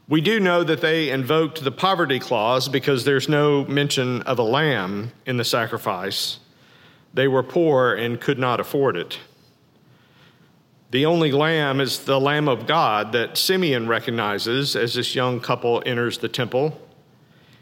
We 0.10 0.20
do 0.20 0.40
know 0.40 0.64
that 0.64 0.82
they 0.82 1.10
invoked 1.10 1.64
the 1.64 1.72
poverty 1.72 2.20
clause 2.20 2.68
because 2.68 3.06
there's 3.06 3.30
no 3.30 3.64
mention 3.66 4.22
of 4.24 4.40
a 4.40 4.44
lamb 4.44 5.14
in 5.26 5.38
the 5.38 5.46
sacrifice. 5.46 6.40
They 7.14 7.30
were 7.30 7.44
poor 7.44 7.94
and 7.94 8.20
could 8.20 8.40
not 8.40 8.60
afford 8.60 8.98
it. 8.98 9.20
The 10.92 11.06
only 11.06 11.32
lamb 11.32 11.80
is 11.80 12.00
the 12.00 12.20
Lamb 12.20 12.50
of 12.50 12.68
God 12.68 13.14
that 13.14 13.38
Simeon 13.38 13.88
recognizes 13.88 14.76
as 14.76 14.94
this 14.94 15.16
young 15.16 15.40
couple 15.40 15.82
enters 15.86 16.18
the 16.18 16.28
temple. 16.28 16.78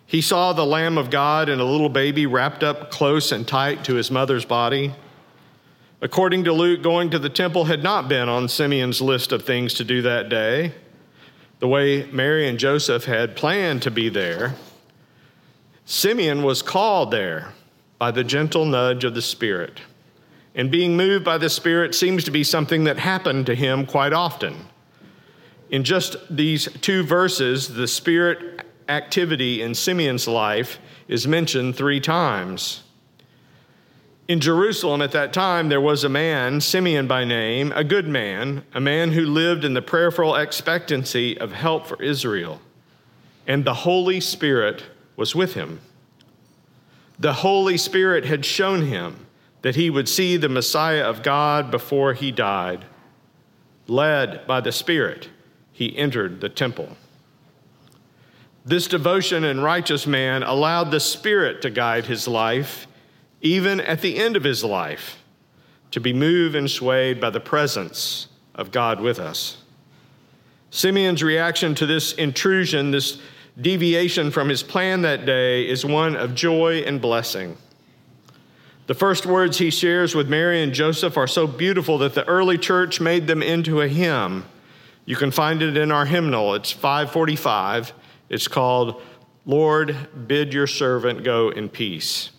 He 0.07 0.21
saw 0.21 0.51
the 0.51 0.65
Lamb 0.65 0.97
of 0.97 1.11
God 1.11 1.47
and 1.49 1.61
a 1.61 1.65
little 1.65 1.89
baby 1.89 2.25
wrapped 2.25 2.63
up 2.63 2.89
close 2.89 3.31
and 3.31 3.47
tight 3.47 3.83
to 3.83 3.93
his 3.93 4.09
mother's 4.09 4.45
body. 4.45 4.95
According 6.01 6.45
to 6.45 6.53
Luke, 6.53 6.81
going 6.81 7.09
to 7.09 7.19
the 7.19 7.29
temple 7.29 7.65
had 7.65 7.83
not 7.83 8.07
been 8.07 8.29
on 8.29 8.47
Simeon's 8.47 9.01
list 9.01 9.33
of 9.33 9.43
things 9.43 9.73
to 9.75 9.83
do 9.83 10.01
that 10.03 10.29
day, 10.29 10.73
the 11.59 11.67
way 11.67 12.05
Mary 12.11 12.47
and 12.47 12.57
Joseph 12.57 13.03
had 13.03 13.35
planned 13.35 13.81
to 13.81 13.91
be 13.91 14.07
there. 14.07 14.55
Simeon 15.83 16.43
was 16.43 16.61
called 16.61 17.11
there 17.11 17.51
by 17.97 18.11
the 18.11 18.23
gentle 18.23 18.63
nudge 18.63 19.03
of 19.03 19.13
the 19.13 19.21
Spirit. 19.21 19.81
And 20.55 20.71
being 20.71 20.95
moved 20.95 21.25
by 21.25 21.37
the 21.37 21.49
Spirit 21.49 21.93
seems 21.93 22.23
to 22.23 22.31
be 22.31 22.45
something 22.45 22.85
that 22.85 22.97
happened 22.97 23.45
to 23.47 23.55
him 23.55 23.85
quite 23.85 24.13
often. 24.13 24.55
In 25.69 25.83
just 25.83 26.15
these 26.29 26.69
two 26.79 27.03
verses, 27.03 27.67
the 27.67 27.87
Spirit 27.87 28.65
activity 28.87 29.61
in 29.61 29.75
Simeon's 29.75 30.27
life 30.27 30.79
is 31.09 31.27
mentioned 31.27 31.75
three 31.75 31.99
times. 31.99 32.83
In 34.29 34.39
Jerusalem 34.39 35.01
at 35.01 35.13
that 35.13 35.33
time, 35.33 35.69
there 35.69 35.81
was 35.81 36.03
a 36.03 36.09
man, 36.09 36.61
Simeon 36.61 37.07
by 37.07 37.23
name, 37.23 37.71
a 37.75 37.83
good 37.83 38.07
man, 38.07 38.63
a 38.75 38.79
man 38.79 39.13
who 39.13 39.25
lived 39.25 39.65
in 39.65 39.73
the 39.73 39.81
prayerful 39.81 40.35
expectancy 40.35 41.35
of 41.35 41.51
help 41.51 41.87
for 41.87 41.99
Israel. 41.99 42.61
And 43.47 43.65
the 43.65 43.73
Holy 43.73 44.19
Spirit 44.19 44.83
was 45.15 45.33
with 45.33 45.55
him. 45.55 45.81
The 47.17 47.33
Holy 47.33 47.75
Spirit 47.75 48.25
had 48.25 48.45
shown 48.45 48.83
him 48.83 49.25
that 49.63 49.75
he 49.75 49.89
would 49.89 50.07
see 50.07 50.37
the 50.37 50.47
Messiah 50.47 51.09
of 51.09 51.23
God 51.23 51.71
before 51.71 52.13
he 52.13 52.31
died. 52.31 52.85
Led 53.87 54.45
by 54.45 54.61
the 54.61 54.71
Spirit, 54.71 55.29
he 55.71 55.97
entered 55.97 56.39
the 56.39 56.49
temple. 56.49 56.97
This 58.63 58.85
devotion 58.85 59.43
and 59.43 59.63
righteous 59.63 60.05
man 60.05 60.43
allowed 60.43 60.91
the 60.91 60.99
Spirit 60.99 61.63
to 61.63 61.71
guide 61.71 62.05
his 62.05 62.27
life 62.27 62.85
even 63.41 63.79
at 63.79 64.01
the 64.01 64.17
end 64.17 64.35
of 64.35 64.43
his 64.43 64.63
life, 64.63 65.17
to 65.91 65.99
be 65.99 66.13
moved 66.13 66.55
and 66.55 66.69
swayed 66.69 67.19
by 67.19 67.29
the 67.29 67.39
presence 67.39 68.27
of 68.55 68.71
God 68.71 68.99
with 68.99 69.19
us. 69.19 69.57
Simeon's 70.71 71.23
reaction 71.23 71.73
to 71.75 71.85
this 71.85 72.13
intrusion, 72.13 72.91
this 72.91 73.19
deviation 73.59 74.29
from 74.29 74.49
his 74.49 74.61
plan 74.61 75.01
that 75.01 75.25
day, 75.25 75.67
is 75.67 75.83
one 75.83 76.15
of 76.15 76.35
joy 76.35 76.83
and 76.85 77.01
blessing. 77.01 77.57
The 78.87 78.93
first 78.93 79.25
words 79.25 79.57
he 79.57 79.69
shares 79.69 80.15
with 80.15 80.29
Mary 80.29 80.61
and 80.61 80.73
Joseph 80.73 81.17
are 81.17 81.27
so 81.27 81.47
beautiful 81.47 81.97
that 81.99 82.13
the 82.13 82.27
early 82.27 82.57
church 82.57 82.99
made 82.99 83.27
them 83.27 83.41
into 83.41 83.81
a 83.81 83.87
hymn. 83.87 84.45
You 85.05 85.15
can 85.15 85.31
find 85.31 85.61
it 85.61 85.77
in 85.77 85.91
our 85.91 86.05
hymnal. 86.05 86.55
It's 86.55 86.71
545. 86.71 87.93
It's 88.29 88.47
called, 88.47 89.01
Lord, 89.45 90.27
bid 90.27 90.53
your 90.53 90.67
servant 90.67 91.23
go 91.23 91.49
in 91.49 91.69
peace 91.69 92.31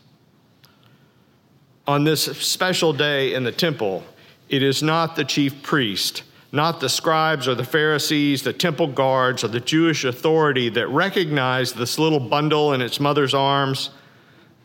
on 1.91 2.05
this 2.05 2.23
special 2.23 2.93
day 2.93 3.35
in 3.35 3.43
the 3.43 3.51
temple, 3.51 4.05
it 4.49 4.63
is 4.63 4.81
not 4.81 5.17
the 5.17 5.25
chief 5.25 5.61
priest, 5.61 6.23
not 6.53 6.79
the 6.79 6.89
scribes 6.89 7.49
or 7.49 7.57
the 7.57 7.65
Pharisees, 7.65 8.45
the 8.45 8.53
temple 8.53 8.87
guards, 8.87 9.43
or 9.43 9.49
the 9.49 9.59
Jewish 9.59 10.05
authority 10.05 10.69
that 10.69 10.87
recognize 10.87 11.73
this 11.73 11.99
little 11.99 12.21
bundle 12.21 12.73
in 12.75 12.81
its 12.81 13.01
mother's 13.01 13.35
arms, 13.35 13.91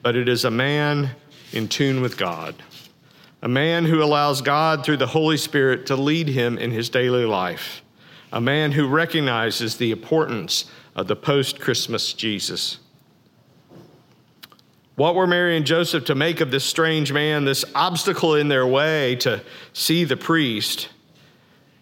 but 0.03 0.15
it 0.15 0.29
is 0.29 0.45
a 0.45 0.51
man 0.51 1.15
in 1.51 1.67
tune 1.67 1.99
with 1.99 2.15
God. 2.15 2.61
A 3.41 3.47
man 3.47 3.85
who 3.85 4.03
allows 4.03 4.43
God 4.43 4.85
through 4.85 4.97
the 4.97 5.07
Holy 5.07 5.37
Spirit 5.37 5.87
to 5.87 5.95
lead 5.95 6.27
him 6.27 6.59
in 6.59 6.69
his 6.69 6.89
daily 6.89 7.25
life. 7.25 7.81
A 8.31 8.39
man 8.39 8.73
who 8.73 8.87
recognizes 8.87 9.77
the 9.77 9.89
importance 9.89 10.65
of 10.95 11.07
the 11.07 11.15
post 11.15 11.59
Christmas 11.59 12.13
Jesus. 12.13 12.77
What 14.95 15.15
were 15.15 15.27
Mary 15.27 15.57
and 15.57 15.65
Joseph 15.65 16.05
to 16.05 16.15
make 16.15 16.39
of 16.39 16.51
this 16.51 16.63
strange 16.63 17.11
man, 17.11 17.43
this 17.43 17.65
obstacle 17.75 18.35
in 18.35 18.47
their 18.47 18.65
way 18.65 19.15
to 19.17 19.41
see 19.73 20.05
the 20.05 20.15
priest? 20.15 20.89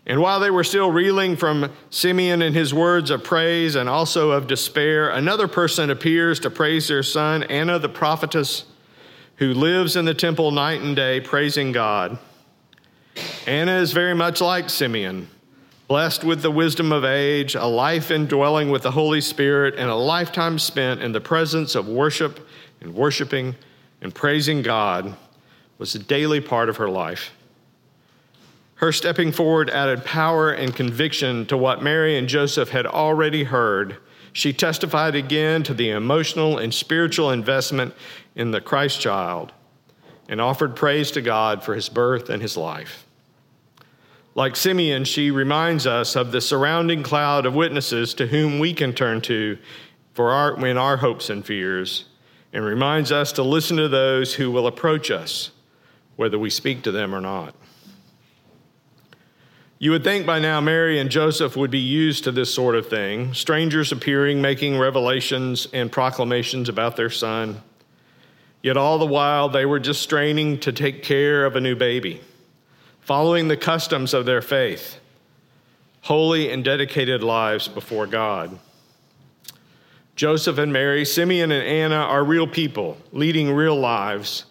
And 0.05 0.20
while 0.20 0.39
they 0.39 0.50
were 0.50 0.63
still 0.63 0.91
reeling 0.91 1.38
from 1.38 1.72
Simeon 1.89 2.41
and 2.41 2.55
his 2.55 2.74
words 2.74 3.10
of 3.10 3.24
praise 3.24 3.75
and 3.75 3.88
also 3.88 4.32
of 4.32 4.48
despair, 4.48 5.10
another 5.10 5.48
person 5.48 5.89
appears 5.89 6.39
to 6.41 6.50
praise 6.50 6.88
their 6.88 7.03
son, 7.03 7.43
Anna 7.43 7.79
the 7.79 7.88
prophetess, 7.88 8.65
who 9.38 9.53
lives 9.53 9.96
in 9.96 10.05
the 10.05 10.13
temple 10.13 10.51
night 10.51 10.82
and 10.82 10.96
day 10.96 11.22
praising 11.22 11.72
God. 11.72 12.17
Anna 13.46 13.74
is 13.74 13.93
very 13.93 14.15
much 14.15 14.41
like 14.41 14.70
Simeon, 14.70 15.29
blessed 15.88 16.24
with 16.24 16.41
the 16.41 16.51
wisdom 16.51 16.91
of 16.91 17.05
age, 17.05 17.55
a 17.55 17.65
life 17.65 18.12
indwelling 18.12 18.72
with 18.72 18.82
the 18.82 18.91
Holy 18.91 19.22
Spirit, 19.22 19.75
and 19.77 19.89
a 19.89 19.96
lifetime 19.96 20.60
spent 20.60 21.01
in 21.01 21.13
the 21.13 21.22
presence 21.22 21.75
of 21.75 21.88
worship 21.88 22.46
and 22.83 22.93
worshiping 22.93 23.55
and 24.01 24.13
praising 24.13 24.61
God 24.61 25.15
was 25.77 25.95
a 25.95 25.99
daily 25.99 26.41
part 26.41 26.69
of 26.69 26.77
her 26.77 26.89
life. 26.89 27.31
Her 28.75 28.91
stepping 28.91 29.31
forward 29.31 29.69
added 29.69 30.03
power 30.03 30.51
and 30.51 30.75
conviction 30.75 31.45
to 31.45 31.57
what 31.57 31.81
Mary 31.81 32.17
and 32.17 32.27
Joseph 32.27 32.69
had 32.69 32.85
already 32.85 33.45
heard. 33.45 33.97
She 34.33 34.51
testified 34.51 35.15
again 35.15 35.63
to 35.63 35.73
the 35.73 35.91
emotional 35.91 36.57
and 36.57 36.73
spiritual 36.73 37.31
investment 37.31 37.93
in 38.35 38.51
the 38.51 38.61
Christ 38.61 38.99
child 38.99 39.53
and 40.27 40.41
offered 40.41 40.75
praise 40.75 41.11
to 41.11 41.21
God 41.21 41.63
for 41.63 41.75
his 41.75 41.89
birth 41.89 42.29
and 42.29 42.41
his 42.41 42.57
life. 42.57 43.05
Like 44.35 44.55
Simeon, 44.55 45.05
she 45.05 45.31
reminds 45.31 45.85
us 45.85 46.15
of 46.15 46.31
the 46.31 46.41
surrounding 46.41 47.03
cloud 47.03 47.45
of 47.45 47.53
witnesses 47.53 48.13
to 48.15 48.27
whom 48.27 48.57
we 48.57 48.73
can 48.73 48.93
turn 48.93 49.21
to 49.21 49.57
for 50.13 50.31
our, 50.31 50.55
when 50.55 50.77
our 50.77 50.97
hopes 50.97 51.29
and 51.29 51.45
fears 51.45 52.05
and 52.53 52.63
reminds 52.63 53.12
us 53.12 53.31
to 53.33 53.43
listen 53.43 53.77
to 53.77 53.89
those 53.89 54.36
who 54.36 54.51
will 54.51 54.67
approach 54.67 55.10
us, 55.10 55.50
whether 56.15 56.38
we 56.38 56.51
speak 56.51 56.83
to 56.83 56.91
them 56.91 57.13
or 57.13 57.19
not. 57.19 57.55
You 59.79 59.91
would 59.91 60.03
think 60.05 60.25
by 60.25 60.39
now 60.39 60.62
Mary 60.62 61.00
and 61.00 61.10
Joseph 61.10 61.57
would 61.57 61.72
be 61.72 61.79
used 61.79 62.24
to 62.24 62.31
this 62.31 62.53
sort 62.53 62.75
of 62.75 62.88
thing 62.88 63.33
strangers 63.33 63.91
appearing, 63.91 64.41
making 64.41 64.77
revelations 64.77 65.67
and 65.74 65.91
proclamations 65.91 66.69
about 66.69 66.95
their 66.95 67.10
son. 67.10 67.62
Yet 68.62 68.77
all 68.77 68.98
the 68.98 69.05
while, 69.05 69.50
they 69.50 69.65
were 69.65 69.79
just 69.79 70.01
straining 70.01 70.57
to 70.62 70.72
take 70.72 71.03
care 71.03 71.45
of 71.45 71.57
a 71.57 71.60
new 71.60 71.75
baby, 71.75 72.22
following 73.01 73.50
the 73.50 73.57
customs 73.57 74.13
of 74.13 74.25
their 74.25 74.41
faith, 74.41 75.00
holy 76.03 76.50
and 76.50 76.63
dedicated 76.63 77.22
lives 77.22 77.67
before 77.67 78.07
God. 78.07 78.57
Joseph 80.15 80.60
and 80.60 80.72
Mary, 80.72 81.05
Simeon 81.05 81.51
and 81.51 81.65
Anna 81.65 81.96
are 81.96 82.24
real 82.24 82.46
people 82.46 82.98
leading 83.12 83.51
real 83.51 83.75
lives 83.75 84.46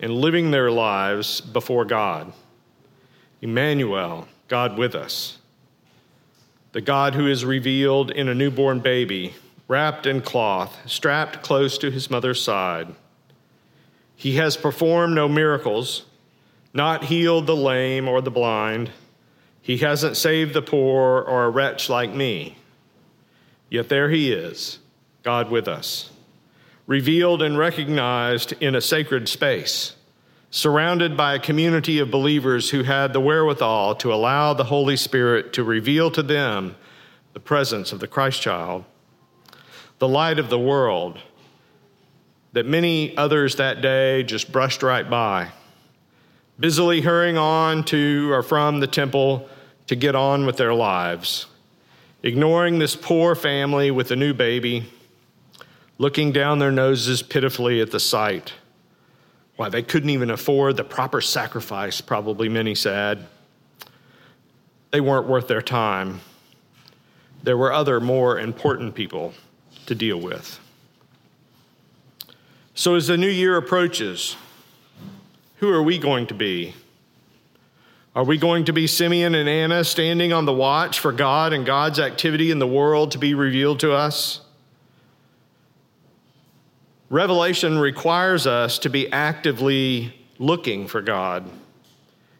and 0.00 0.12
living 0.12 0.50
their 0.50 0.70
lives 0.70 1.40
before 1.40 1.86
God. 1.86 2.32
Emmanuel, 3.40 4.28
God 4.48 4.76
with 4.76 4.94
us. 4.94 5.38
The 6.72 6.82
God 6.82 7.14
who 7.14 7.26
is 7.26 7.44
revealed 7.44 8.10
in 8.10 8.28
a 8.28 8.34
newborn 8.34 8.80
baby, 8.80 9.34
wrapped 9.66 10.04
in 10.04 10.20
cloth, 10.20 10.76
strapped 10.86 11.42
close 11.42 11.78
to 11.78 11.90
his 11.90 12.10
mother's 12.10 12.42
side. 12.42 12.94
He 14.14 14.36
has 14.36 14.58
performed 14.58 15.14
no 15.14 15.26
miracles, 15.26 16.04
not 16.74 17.04
healed 17.04 17.46
the 17.46 17.56
lame 17.56 18.08
or 18.08 18.20
the 18.20 18.30
blind. 18.30 18.90
He 19.62 19.78
hasn't 19.78 20.18
saved 20.18 20.52
the 20.52 20.62
poor 20.62 21.22
or 21.22 21.44
a 21.44 21.50
wretch 21.50 21.88
like 21.88 22.12
me. 22.12 22.58
Yet 23.70 23.88
there 23.88 24.10
he 24.10 24.30
is 24.32 24.80
God 25.22 25.50
with 25.50 25.68
us, 25.68 26.10
revealed 26.86 27.42
and 27.42 27.58
recognized 27.58 28.52
in 28.60 28.74
a 28.74 28.80
sacred 28.80 29.28
space, 29.28 29.96
surrounded 30.50 31.16
by 31.16 31.34
a 31.34 31.40
community 31.40 31.98
of 31.98 32.10
believers 32.10 32.70
who 32.70 32.82
had 32.84 33.12
the 33.12 33.20
wherewithal 33.20 33.94
to 33.96 34.12
allow 34.12 34.54
the 34.54 34.64
Holy 34.64 34.96
Spirit 34.96 35.52
to 35.52 35.64
reveal 35.64 36.10
to 36.10 36.22
them 36.22 36.76
the 37.32 37.40
presence 37.40 37.92
of 37.92 38.00
the 38.00 38.06
Christ 38.06 38.40
child, 38.40 38.84
the 39.98 40.08
light 40.08 40.38
of 40.38 40.50
the 40.50 40.58
world 40.58 41.18
that 42.52 42.64
many 42.64 43.16
others 43.16 43.56
that 43.56 43.82
day 43.82 44.22
just 44.22 44.50
brushed 44.50 44.82
right 44.82 45.08
by, 45.10 45.48
busily 46.58 47.00
hurrying 47.00 47.36
on 47.36 47.84
to 47.84 48.32
or 48.32 48.42
from 48.42 48.80
the 48.80 48.86
temple 48.86 49.48
to 49.86 49.94
get 49.94 50.14
on 50.14 50.46
with 50.46 50.56
their 50.56 50.74
lives, 50.74 51.46
ignoring 52.22 52.78
this 52.78 52.96
poor 52.96 53.34
family 53.34 53.90
with 53.90 54.10
a 54.10 54.16
new 54.16 54.32
baby 54.32 54.90
looking 55.98 56.32
down 56.32 56.60
their 56.60 56.70
noses 56.70 57.22
pitifully 57.22 57.80
at 57.80 57.90
the 57.90 58.00
sight. 58.00 58.54
Why, 59.56 59.68
they 59.68 59.82
couldn't 59.82 60.10
even 60.10 60.30
afford 60.30 60.76
the 60.76 60.84
proper 60.84 61.20
sacrifice, 61.20 62.00
probably 62.00 62.48
many 62.48 62.76
said. 62.76 63.26
They 64.92 65.00
weren't 65.00 65.26
worth 65.26 65.48
their 65.48 65.60
time. 65.60 66.20
There 67.42 67.56
were 67.56 67.72
other 67.72 68.00
more 68.00 68.38
important 68.38 68.94
people 68.94 69.34
to 69.86 69.94
deal 69.94 70.20
with. 70.20 70.60
So, 72.74 72.94
as 72.94 73.08
the 73.08 73.16
new 73.16 73.28
year 73.28 73.56
approaches, 73.56 74.36
who 75.56 75.70
are 75.70 75.82
we 75.82 75.98
going 75.98 76.28
to 76.28 76.34
be? 76.34 76.74
Are 78.14 78.24
we 78.24 78.38
going 78.38 78.64
to 78.66 78.72
be 78.72 78.86
Simeon 78.86 79.34
and 79.34 79.48
Anna 79.48 79.82
standing 79.84 80.32
on 80.32 80.44
the 80.44 80.52
watch 80.52 81.00
for 81.00 81.12
God 81.12 81.52
and 81.52 81.66
God's 81.66 81.98
activity 81.98 82.50
in 82.50 82.58
the 82.58 82.66
world 82.66 83.12
to 83.12 83.18
be 83.18 83.34
revealed 83.34 83.80
to 83.80 83.92
us? 83.92 84.40
Revelation 87.10 87.78
requires 87.78 88.46
us 88.46 88.78
to 88.80 88.90
be 88.90 89.10
actively 89.10 90.14
looking 90.38 90.86
for 90.86 91.00
God, 91.00 91.50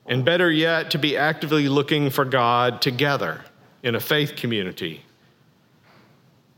And 0.06 0.24
better 0.24 0.50
yet, 0.50 0.90
to 0.92 0.98
be 0.98 1.18
actively 1.18 1.68
looking 1.68 2.08
for 2.08 2.24
God 2.24 2.80
together 2.80 3.44
in 3.82 3.94
a 3.94 4.00
faith 4.00 4.36
community. 4.36 5.02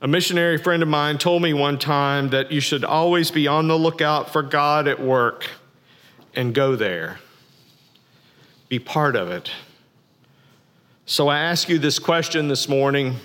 A 0.01 0.09
missionary 0.09 0.57
friend 0.57 0.83
of 0.83 0.89
mine 0.89 1.19
told 1.19 1.43
me 1.43 1.53
one 1.53 1.77
time 1.79 2.31
that 2.31 2.53
you 2.53 2.61
should 2.61 2.85
always 2.85 3.31
be 3.31 3.49
on 3.49 3.67
the 3.67 3.77
lookout 3.77 4.33
for 4.33 4.43
God 4.43 4.87
at 4.87 5.01
work 5.01 5.51
and 6.35 6.55
go 6.55 6.77
there. 6.77 7.19
Be 8.69 8.79
part 8.79 9.17
of 9.17 9.31
it. 9.31 9.51
So 11.07 11.29
I 11.29 11.41
ask 11.41 11.69
you 11.69 11.79
this 11.79 11.99
question 11.99 12.47
this 12.47 12.69
morning 12.69 13.17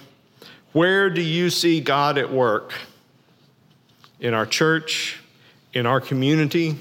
Where 0.74 1.10
do 1.10 1.22
you 1.22 1.50
see 1.50 1.82
God 1.82 2.18
at 2.18 2.32
work? 2.32 2.74
In 4.26 4.34
our 4.34 4.48
church, 4.48 5.20
in 5.76 5.86
our 5.86 6.02
community? 6.02 6.80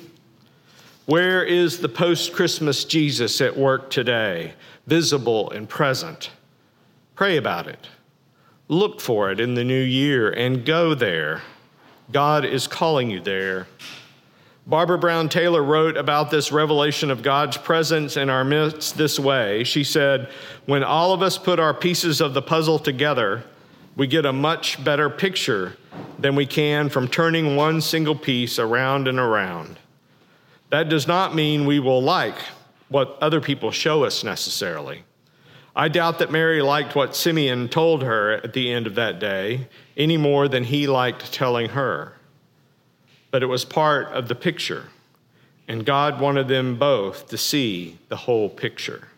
Where 1.04 1.44
is 1.44 1.78
the 1.78 1.90
post 1.90 2.32
Christmas 2.32 2.86
Jesus 2.86 3.38
at 3.42 3.54
work 3.54 3.90
today, 3.90 4.54
visible 4.86 5.50
and 5.50 5.68
present? 5.68 6.30
Pray 7.14 7.36
about 7.36 7.66
it. 7.66 7.86
Look 8.68 8.98
for 8.98 9.30
it 9.30 9.40
in 9.40 9.56
the 9.56 9.62
new 9.62 9.82
year 9.82 10.30
and 10.30 10.64
go 10.64 10.94
there. 10.94 11.42
God 12.10 12.46
is 12.46 12.66
calling 12.66 13.10
you 13.10 13.20
there. 13.20 13.66
Barbara 14.66 14.98
Brown 14.98 15.28
Taylor 15.28 15.62
wrote 15.62 15.98
about 15.98 16.30
this 16.30 16.50
revelation 16.50 17.10
of 17.10 17.22
God's 17.22 17.58
presence 17.58 18.16
in 18.16 18.30
our 18.30 18.42
midst 18.42 18.96
this 18.96 19.18
way. 19.18 19.64
She 19.64 19.84
said, 19.84 20.30
When 20.64 20.82
all 20.82 21.12
of 21.12 21.20
us 21.20 21.36
put 21.36 21.60
our 21.60 21.74
pieces 21.74 22.22
of 22.22 22.32
the 22.32 22.40
puzzle 22.40 22.78
together, 22.78 23.44
we 23.96 24.06
get 24.06 24.24
a 24.24 24.32
much 24.32 24.82
better 24.82 25.10
picture 25.10 25.76
than 26.18 26.34
we 26.34 26.46
can 26.46 26.88
from 26.88 27.08
turning 27.08 27.56
one 27.56 27.80
single 27.80 28.14
piece 28.14 28.58
around 28.58 29.08
and 29.08 29.18
around. 29.18 29.78
That 30.70 30.88
does 30.88 31.06
not 31.06 31.34
mean 31.34 31.66
we 31.66 31.80
will 31.80 32.02
like 32.02 32.36
what 32.88 33.18
other 33.20 33.40
people 33.40 33.70
show 33.70 34.04
us 34.04 34.24
necessarily. 34.24 35.04
I 35.76 35.88
doubt 35.88 36.20
that 36.20 36.30
Mary 36.30 36.62
liked 36.62 36.94
what 36.94 37.16
Simeon 37.16 37.68
told 37.68 38.02
her 38.02 38.32
at 38.32 38.52
the 38.52 38.72
end 38.72 38.86
of 38.86 38.94
that 38.94 39.18
day 39.18 39.68
any 39.96 40.16
more 40.16 40.46
than 40.46 40.64
he 40.64 40.86
liked 40.86 41.32
telling 41.32 41.70
her. 41.70 42.14
But 43.30 43.42
it 43.42 43.46
was 43.46 43.64
part 43.64 44.08
of 44.08 44.28
the 44.28 44.36
picture, 44.36 44.84
and 45.66 45.84
God 45.84 46.20
wanted 46.20 46.46
them 46.46 46.76
both 46.76 47.28
to 47.28 47.36
see 47.36 47.98
the 48.08 48.16
whole 48.16 48.48
picture. 48.48 49.08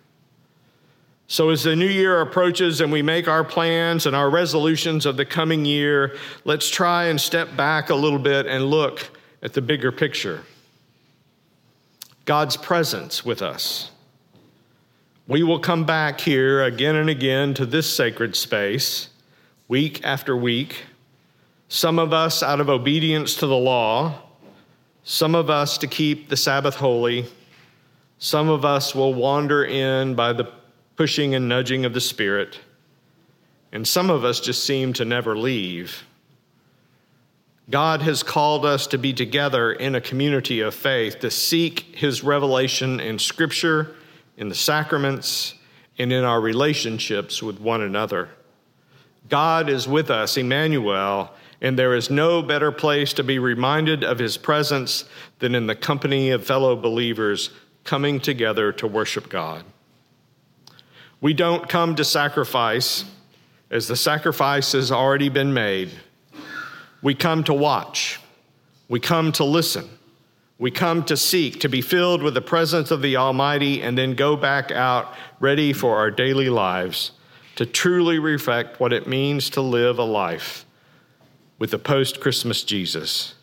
So, 1.28 1.50
as 1.50 1.64
the 1.64 1.74
new 1.74 1.88
year 1.88 2.20
approaches 2.20 2.80
and 2.80 2.92
we 2.92 3.02
make 3.02 3.26
our 3.26 3.42
plans 3.42 4.06
and 4.06 4.14
our 4.14 4.30
resolutions 4.30 5.06
of 5.06 5.16
the 5.16 5.24
coming 5.24 5.64
year, 5.64 6.16
let's 6.44 6.70
try 6.70 7.06
and 7.06 7.20
step 7.20 7.56
back 7.56 7.90
a 7.90 7.96
little 7.96 8.20
bit 8.20 8.46
and 8.46 8.70
look 8.70 9.10
at 9.42 9.52
the 9.52 9.60
bigger 9.60 9.90
picture. 9.90 10.44
God's 12.26 12.56
presence 12.56 13.24
with 13.24 13.42
us. 13.42 13.90
We 15.26 15.42
will 15.42 15.58
come 15.58 15.84
back 15.84 16.20
here 16.20 16.62
again 16.62 16.94
and 16.94 17.10
again 17.10 17.54
to 17.54 17.66
this 17.66 17.92
sacred 17.92 18.36
space, 18.36 19.08
week 19.66 20.04
after 20.04 20.36
week. 20.36 20.84
Some 21.68 21.98
of 21.98 22.12
us 22.12 22.44
out 22.44 22.60
of 22.60 22.68
obedience 22.68 23.34
to 23.36 23.48
the 23.48 23.56
law, 23.56 24.22
some 25.02 25.34
of 25.34 25.50
us 25.50 25.78
to 25.78 25.88
keep 25.88 26.28
the 26.28 26.36
Sabbath 26.36 26.76
holy, 26.76 27.26
some 28.18 28.48
of 28.48 28.64
us 28.64 28.94
will 28.94 29.12
wander 29.12 29.64
in 29.64 30.14
by 30.14 30.32
the 30.32 30.44
pushing 30.96 31.34
and 31.34 31.48
nudging 31.48 31.84
of 31.84 31.92
the 31.92 32.00
Spirit, 32.00 32.58
and 33.72 33.86
some 33.86 34.10
of 34.10 34.24
us 34.24 34.40
just 34.40 34.64
seem 34.64 34.92
to 34.94 35.04
never 35.04 35.36
leave. 35.36 36.04
God 37.68 38.00
has 38.02 38.22
called 38.22 38.64
us 38.64 38.86
to 38.88 38.98
be 38.98 39.12
together 39.12 39.72
in 39.72 39.94
a 39.94 40.00
community 40.00 40.60
of 40.60 40.74
faith, 40.74 41.18
to 41.20 41.30
seek 41.30 41.96
his 41.96 42.22
revelation 42.22 43.00
in 43.00 43.18
Scripture, 43.18 43.96
in 44.36 44.48
the 44.48 44.54
sacraments, 44.54 45.54
and 45.98 46.12
in 46.12 46.24
our 46.24 46.40
relationships 46.40 47.42
with 47.42 47.60
one 47.60 47.82
another. 47.82 48.28
God 49.28 49.68
is 49.68 49.88
with 49.88 50.10
us, 50.10 50.36
Emmanuel, 50.36 51.32
and 51.60 51.78
there 51.78 51.94
is 51.94 52.10
no 52.10 52.42
better 52.42 52.70
place 52.70 53.12
to 53.14 53.24
be 53.24 53.38
reminded 53.38 54.04
of 54.04 54.18
his 54.18 54.36
presence 54.36 55.04
than 55.40 55.54
in 55.54 55.66
the 55.66 55.74
company 55.74 56.30
of 56.30 56.46
fellow 56.46 56.76
believers 56.76 57.50
coming 57.82 58.20
together 58.20 58.72
to 58.72 58.86
worship 58.86 59.28
God. 59.28 59.64
We 61.20 61.34
don't 61.34 61.68
come 61.68 61.96
to 61.96 62.04
sacrifice 62.04 63.04
as 63.70 63.88
the 63.88 63.96
sacrifice 63.96 64.72
has 64.72 64.92
already 64.92 65.28
been 65.28 65.52
made. 65.52 65.90
We 67.02 67.14
come 67.14 67.44
to 67.44 67.54
watch. 67.54 68.20
We 68.88 69.00
come 69.00 69.32
to 69.32 69.44
listen. 69.44 69.88
We 70.58 70.70
come 70.70 71.04
to 71.04 71.16
seek, 71.16 71.60
to 71.60 71.68
be 71.68 71.82
filled 71.82 72.22
with 72.22 72.34
the 72.34 72.40
presence 72.40 72.90
of 72.90 73.02
the 73.02 73.16
Almighty, 73.16 73.82
and 73.82 73.98
then 73.98 74.14
go 74.14 74.36
back 74.36 74.70
out 74.70 75.14
ready 75.38 75.72
for 75.72 75.96
our 75.96 76.10
daily 76.10 76.48
lives 76.48 77.12
to 77.56 77.66
truly 77.66 78.18
reflect 78.18 78.80
what 78.80 78.92
it 78.92 79.06
means 79.06 79.50
to 79.50 79.60
live 79.60 79.98
a 79.98 80.04
life 80.04 80.64
with 81.58 81.70
the 81.70 81.78
post 81.78 82.20
Christmas 82.20 82.62
Jesus. 82.62 83.34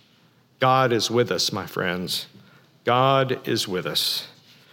God 0.59 0.93
is 0.93 1.11
with 1.11 1.31
us, 1.31 1.51
my 1.51 1.65
friends. 1.65 2.27
God 2.85 3.47
is 3.47 3.67
with 3.67 3.85
us. 3.85 4.27